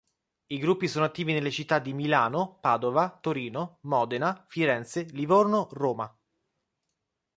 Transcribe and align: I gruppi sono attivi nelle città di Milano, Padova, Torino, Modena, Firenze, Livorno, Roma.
I 0.47 0.57
gruppi 0.57 0.87
sono 0.87 1.05
attivi 1.05 1.31
nelle 1.31 1.51
città 1.51 1.77
di 1.77 1.93
Milano, 1.93 2.57
Padova, 2.59 3.19
Torino, 3.21 3.77
Modena, 3.81 4.43
Firenze, 4.47 5.03
Livorno, 5.11 5.67
Roma. 5.73 6.11